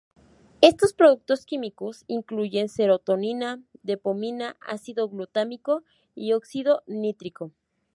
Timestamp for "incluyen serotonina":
2.07-3.61